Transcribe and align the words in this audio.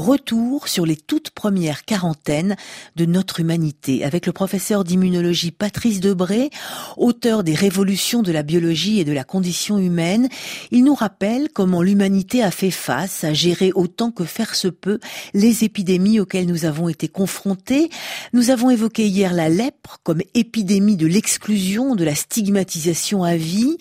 Retour 0.00 0.66
sur 0.66 0.86
les 0.86 0.96
toutes 0.96 1.28
premières 1.28 1.84
quarantaines 1.84 2.56
de 2.96 3.04
notre 3.04 3.38
humanité 3.38 4.02
avec 4.02 4.24
le 4.24 4.32
professeur 4.32 4.82
d'immunologie 4.82 5.50
Patrice 5.50 6.00
Debré, 6.00 6.48
auteur 6.96 7.44
des 7.44 7.54
révolutions 7.54 8.22
de 8.22 8.32
la 8.32 8.42
biologie 8.42 8.98
et 9.00 9.04
de 9.04 9.12
la 9.12 9.24
condition 9.24 9.76
humaine. 9.76 10.30
Il 10.70 10.84
nous 10.84 10.94
rappelle 10.94 11.50
comment 11.52 11.82
l'humanité 11.82 12.42
a 12.42 12.50
fait 12.50 12.70
face 12.70 13.24
à 13.24 13.34
gérer 13.34 13.72
autant 13.74 14.10
que 14.10 14.24
faire 14.24 14.54
se 14.54 14.68
peut 14.68 15.00
les 15.34 15.64
épidémies 15.64 16.18
auxquelles 16.18 16.46
nous 16.46 16.64
avons 16.64 16.88
été 16.88 17.06
confrontés. 17.06 17.90
Nous 18.32 18.48
avons 18.48 18.70
évoqué 18.70 19.06
hier 19.06 19.34
la 19.34 19.50
lèpre 19.50 19.98
comme 20.02 20.22
épidémie 20.32 20.96
de 20.96 21.06
l'exclusion, 21.06 21.94
de 21.94 22.04
la 22.04 22.14
stigmatisation 22.14 23.22
à 23.22 23.36
vie, 23.36 23.76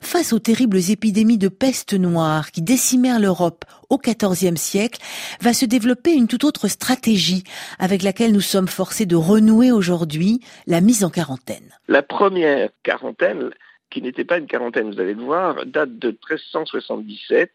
face 0.00 0.32
aux 0.32 0.38
terribles 0.38 0.88
épidémies 0.90 1.36
de 1.36 1.48
peste 1.48 1.94
noire 1.94 2.52
qui 2.52 2.62
décimèrent 2.62 3.18
l'Europe 3.18 3.64
au 3.94 3.98
XIVe 3.98 4.56
siècle, 4.56 5.00
va 5.40 5.52
se 5.52 5.64
développer 5.64 6.12
une 6.12 6.28
toute 6.28 6.44
autre 6.44 6.68
stratégie 6.68 7.44
avec 7.78 8.02
laquelle 8.02 8.32
nous 8.32 8.40
sommes 8.40 8.68
forcés 8.68 9.06
de 9.06 9.16
renouer 9.16 9.72
aujourd'hui, 9.72 10.40
la 10.66 10.80
mise 10.80 11.04
en 11.04 11.10
quarantaine. 11.10 11.70
La 11.88 12.02
première 12.02 12.70
quarantaine, 12.82 13.50
qui 13.90 14.02
n'était 14.02 14.24
pas 14.24 14.38
une 14.38 14.46
quarantaine, 14.46 14.92
vous 14.92 15.00
allez 15.00 15.14
le 15.14 15.22
voir, 15.22 15.64
date 15.66 15.98
de 15.98 16.08
1377, 16.08 17.50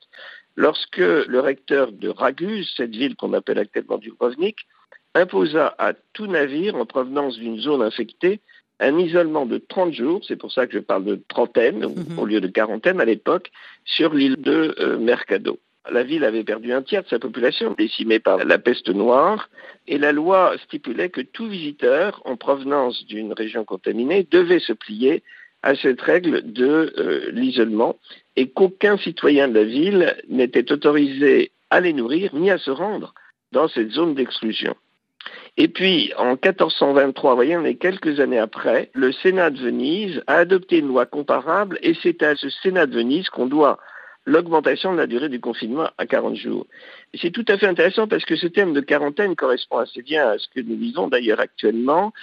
lorsque 0.55 0.98
le 0.98 1.40
recteur 1.40 1.91
de 1.91 2.10
Raguse, 2.10 2.71
cette 2.76 2.96
ville 2.96 3.16
qu'on 3.16 3.34
appelle 3.34 3.60
actuellement 3.60 3.98
Dubrovnik, 3.98 4.68
imposa 5.16 5.76
à 5.77 5.94
tout 6.13 6.27
navire 6.27 6.76
en 6.76 6.85
provenance 6.85 7.38
d'une 7.38 7.60
zone 7.60 7.82
infectée 7.82 8.40
un 8.80 8.98
isolement 8.98 9.46
de 9.46 9.58
30 9.58 9.94
jours, 9.94 10.21
c'est 10.26 10.38
pour 10.38 10.52
ça 10.52 10.66
que 10.66 10.74
je 10.74 10.80
parle 10.80 11.04
de 11.04 11.21
trentaine 11.27 11.80
mhm. 11.80 12.18
au 12.18 12.26
lieu 12.26 12.40
de 12.40 12.48
quarantaine 12.48 13.02
à 13.02 13.05
l'époque, 13.05 13.52
sur 13.84 14.13
l'île 14.13 14.41
de 14.41 14.76
euh, 14.80 14.98
Mercado. 14.98 15.60
La 15.91 16.03
ville 16.03 16.23
avait 16.23 16.43
perdu 16.43 16.73
un 16.73 16.81
tiers 16.81 17.03
de 17.03 17.07
sa 17.07 17.20
population, 17.20 17.75
décimée 17.77 18.20
par 18.20 18.38
la 18.38 18.57
peste 18.59 18.89
noire, 18.89 19.49
et 19.88 19.98
la 19.98 20.12
loi 20.12 20.55
stipulait 20.65 21.09
que 21.09 21.21
tout 21.21 21.48
visiteur 21.48 22.21
en 22.26 22.35
provenance 22.35 23.05
d'une 23.05 23.34
région 23.34 23.65
contaminée 23.65 24.27
devait 24.29 24.59
se 24.59 24.73
plier 24.73 25.23
à 25.63 25.76
cette 25.76 26.01
règle 26.01 26.51
de 26.51 26.93
euh, 26.98 27.31
l'isolement 27.31 27.98
et 28.35 28.48
qu'aucun 28.49 28.98
citoyen 28.98 29.48
de 29.48 29.55
la 29.55 29.63
ville 29.63 30.15
n'était 30.29 30.71
autorisé 30.71 31.51
à 31.70 31.81
les 31.81 31.93
nourrir 31.93 32.34
ni 32.34 32.49
à 32.49 32.57
se 32.57 32.71
rendre 32.71 33.13
dans 33.51 33.68
cette 33.68 33.91
zone 33.91 34.15
d'exclusion. 34.15 34.76
Et 35.57 35.68
puis, 35.68 36.13
en 36.18 36.31
1423, 36.31 37.31
vous 37.31 37.35
voyez, 37.35 37.57
on 37.57 37.65
est 37.65 37.76
quelques 37.76 38.20
années 38.20 38.40
après, 38.40 38.90
le 38.93 39.12
Sénat 39.12 39.49
de 39.49 39.59
Venise 39.59 40.24
a 40.27 40.35
adopté 40.35 40.77
une 40.77 40.87
loi 40.87 41.05
comparable 41.05 41.77
et 41.81 41.93
c'est 42.01 42.24
à 42.24 42.35
ce 42.35 42.49
Sénat 42.49 42.85
de 42.85 42.96
Venise 42.96 43.29
qu'on 43.29 43.48
doit 43.48 43.79
l'augmentation 44.25 44.93
de 44.93 44.98
la 44.98 45.07
durée 45.07 45.29
du 45.29 45.39
confinement 45.39 45.89
à 45.98 46.05
40 46.05 46.35
jours. 46.35 46.67
C'est 47.13 47.31
tout 47.31 47.45
à 47.48 47.57
fait 47.57 47.67
intéressant 47.67 48.07
parce 48.07 48.25
que 48.25 48.35
ce 48.35 48.48
thème 48.48 48.73
de 48.73 48.81
quarantaine 48.81 49.35
correspond 49.35 49.77
assez 49.77 50.01
bien 50.01 50.27
à 50.29 50.37
ce 50.37 50.48
que 50.48 50.62
nous 50.62 50.77
vivons 50.77 51.07
d'ailleurs 51.07 51.39
actuellement. 51.39 52.13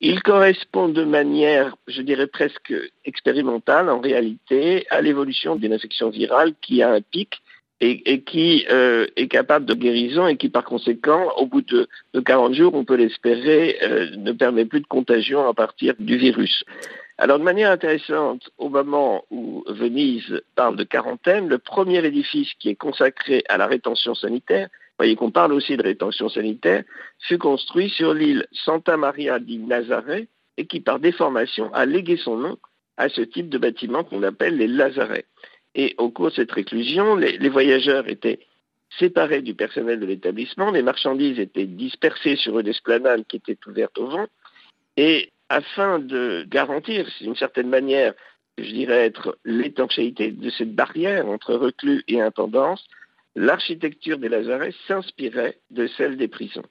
Il 0.00 0.22
correspond 0.22 0.88
de 0.88 1.04
manière, 1.04 1.76
je 1.86 2.02
dirais 2.02 2.26
presque 2.26 2.74
expérimentale 3.04 3.88
en 3.88 4.00
réalité, 4.00 4.86
à 4.90 5.00
l'évolution 5.00 5.56
d'une 5.56 5.72
infection 5.72 6.10
virale 6.10 6.52
qui 6.60 6.82
a 6.82 6.90
un 6.90 7.00
pic 7.00 7.40
et, 7.80 8.22
qui 8.22 8.64
euh, 8.70 9.06
est 9.16 9.28
capable 9.28 9.66
de 9.66 9.74
guérison 9.74 10.26
et 10.26 10.36
qui 10.36 10.48
par 10.48 10.64
conséquent, 10.64 11.32
au 11.36 11.46
bout 11.46 11.62
de, 11.62 11.88
40 12.20 12.54
jours, 12.54 12.74
on 12.74 12.84
peut 12.84 12.96
l'espérer, 12.96 13.76
euh, 13.82 14.10
ne 14.16 14.32
permet 14.32 14.64
plus 14.64 14.80
de 14.80 14.86
contagion 14.86 15.46
à 15.46 15.54
partir 15.54 15.94
du 15.98 16.16
virus. 16.16 16.64
Alors 17.16 17.38
de 17.38 17.44
manière 17.44 17.70
intéressante, 17.70 18.50
au 18.58 18.68
moment 18.68 19.24
où 19.30 19.64
Venise 19.68 20.42
parle 20.56 20.76
de 20.76 20.84
quarantaine, 20.84 21.48
le 21.48 21.58
premier 21.58 22.04
édifice 22.04 22.52
qui 22.58 22.70
est 22.70 22.74
consacré 22.74 23.44
à 23.48 23.56
la 23.56 23.66
rétention 23.66 24.14
sanitaire, 24.14 24.68
voyez 24.98 25.14
qu'on 25.14 25.30
parle 25.30 25.52
aussi 25.52 25.76
de 25.76 25.82
rétention 25.82 26.28
sanitaire, 26.28 26.82
fut 27.20 27.38
construit 27.38 27.88
sur 27.90 28.14
l'île 28.14 28.46
Santa 28.52 28.96
Maria 28.96 29.38
di 29.38 29.58
Nazaré 29.58 30.28
et 30.56 30.66
qui 30.66 30.80
par 30.80 30.98
déformation 30.98 31.72
a 31.72 31.86
légué 31.86 32.16
son 32.16 32.36
nom 32.36 32.58
à 32.96 33.08
ce 33.08 33.20
type 33.20 33.48
de 33.48 33.58
bâtiment 33.58 34.04
qu'on 34.04 34.22
appelle 34.22 34.56
les 34.56 34.68
Lazarets. 34.68 35.26
Et 35.76 35.94
au 35.98 36.10
cours 36.10 36.30
de 36.30 36.34
cette 36.34 36.52
réclusion, 36.52 37.16
les, 37.16 37.38
les 37.38 37.48
voyageurs 37.48 38.08
étaient 38.08 38.40
séparés 38.98 39.42
du 39.42 39.54
personnel 39.54 39.98
de 39.98 40.06
l'établissement, 40.06 40.70
les 40.70 40.82
marchandises 40.82 41.38
étaient 41.38 41.66
dispersées 41.66 42.36
sur 42.36 42.58
une 42.58 42.68
esplanade 42.68 43.24
qui 43.26 43.36
était 43.36 43.58
ouverte 43.66 43.98
au 43.98 44.06
vent, 44.06 44.26
et 44.96 45.32
afin 45.48 45.98
de 45.98 46.44
garantir, 46.48 47.08
d'une 47.20 47.36
certaine 47.36 47.68
manière, 47.68 48.14
je 48.58 48.70
dirais 48.70 49.06
être 49.06 49.38
l'étanchéité 49.44 50.30
de 50.30 50.50
cette 50.50 50.74
barrière 50.74 51.26
entre 51.26 51.54
reclus 51.54 52.04
et 52.08 52.20
intendance, 52.20 52.84
l'architecture 53.34 54.18
des 54.18 54.28
Lazarets 54.28 54.74
s'inspirait 54.86 55.58
de 55.70 55.86
celle 55.86 56.16
des 56.16 56.28
prisons. 56.28 56.62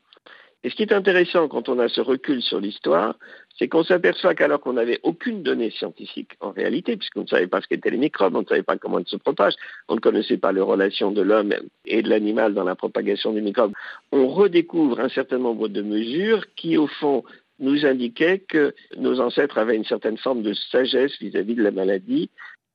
Et 0.66 0.70
ce 0.70 0.76
qui 0.76 0.84
est 0.84 0.94
intéressant 0.94 1.50
quand 1.50 1.68
on 1.68 1.78
a 1.80 1.90
ce 1.90 2.00
recul 2.00 2.42
sur 2.42 2.62
l'histoire, 2.62 3.16
c'est 3.60 3.68
qu'on 3.68 3.84
s'aperçoit 3.84 4.34
qu'alors 4.34 4.62
qu'on 4.62 4.74
n'avait 4.74 5.02
aucune 5.04 5.44
donnée 5.44 5.72
scientifique 5.72 6.32
en 6.40 6.52
réalité, 6.52 6.96
puisqu'on 6.96 7.24
ne 7.24 7.28
savait 7.28 7.48
pas 7.48 7.60
ce 7.60 7.68
qu'étaient 7.68 7.90
les 7.90 7.98
microbes, 7.98 8.36
on 8.36 8.42
ne 8.42 8.46
savait 8.46 8.64
pas 8.64 8.78
comment 8.78 9.00
ils 9.00 9.08
se 9.08 9.18
propagent, 9.18 9.58
on 9.90 9.96
ne 9.96 10.00
connaissait 10.00 10.38
pas 10.38 10.54
les 10.54 10.62
relations 10.62 11.12
de 11.12 11.22
l'homme 11.22 11.54
et 11.86 12.02
de 12.02 12.10
l'animal 12.10 12.54
dans 12.54 12.64
la 12.64 12.76
propagation 12.76 13.34
des 13.34 13.42
microbes, 13.42 13.74
on 14.14 14.30
redécouvre 14.30 15.02
un 15.02 15.10
certain 15.10 15.38
nombre 15.38 15.68
de 15.68 15.82
mesures 15.82 16.46
qui, 16.56 16.78
au 16.78 16.88
fond, 16.88 17.26
nous 17.60 17.86
indiquait 17.86 18.40
que 18.40 18.74
nos 18.98 19.20
ancêtres 19.20 19.58
avaient 19.58 19.76
une 19.76 19.86
certaine 19.86 20.18
forme 20.18 20.42
de 20.42 20.54
sagesse 20.54 21.18
vis-à-vis 21.20 21.56
de 21.56 21.64
la 21.64 21.72
maladie. 21.72 22.30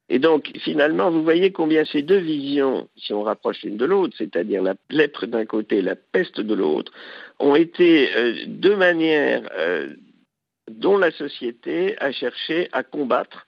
Et 0.08 0.18
donc, 0.18 0.50
finalement, 0.64 1.10
vous 1.10 1.22
voyez 1.22 1.52
combien 1.52 1.84
ces 1.84 2.02
deux 2.02 2.18
visions, 2.18 2.88
si 2.96 3.12
on 3.12 3.22
rapproche 3.22 3.62
l'une 3.62 3.76
de 3.76 3.84
l'autre, 3.84 4.14
c'est-à-dire 4.16 4.62
la 4.62 4.74
lèpre 4.88 5.26
d'un 5.26 5.44
côté, 5.44 5.82
la 5.82 5.96
peste 5.96 6.40
de 6.40 6.54
l'autre, 6.54 6.92
ont 7.38 7.54
été 7.54 8.16
euh, 8.16 8.34
deux 8.46 8.76
manières 8.76 9.42
euh, 9.52 9.94
dont 10.70 10.96
la 10.96 11.10
société 11.10 11.98
a 12.00 12.10
cherché 12.12 12.68
à 12.72 12.82
combattre 12.82 13.46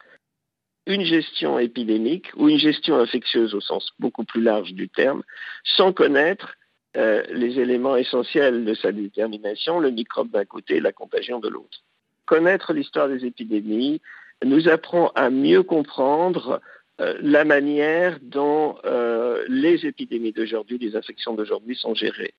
une 0.86 1.04
gestion 1.04 1.58
épidémique 1.58 2.30
ou 2.36 2.48
une 2.48 2.58
gestion 2.58 2.96
infectieuse 2.96 3.54
au 3.54 3.60
sens 3.60 3.90
beaucoup 3.98 4.24
plus 4.24 4.42
large 4.42 4.72
du 4.72 4.88
terme, 4.88 5.22
sans 5.64 5.92
connaître 5.92 6.54
euh, 6.96 7.22
les 7.30 7.60
éléments 7.60 7.96
essentiels 7.96 8.64
de 8.64 8.74
sa 8.74 8.90
détermination, 8.90 9.78
le 9.78 9.90
microbe 9.90 10.30
d'un 10.30 10.44
côté 10.44 10.80
la 10.80 10.92
contagion 10.92 11.38
de 11.38 11.48
l'autre. 11.48 11.84
Connaître 12.26 12.72
l'histoire 12.72 13.08
des 13.08 13.24
épidémies 13.24 14.00
nous 14.44 14.68
apprend 14.68 15.12
à 15.14 15.30
mieux 15.30 15.62
comprendre 15.62 16.60
euh, 17.00 17.16
la 17.22 17.44
manière 17.44 18.18
dont 18.20 18.76
euh, 18.84 19.44
les 19.48 19.86
épidémies 19.86 20.32
d'aujourd'hui, 20.32 20.78
les 20.78 20.96
infections 20.96 21.34
d'aujourd'hui 21.34 21.76
sont 21.76 21.94
gérées. 21.94 22.28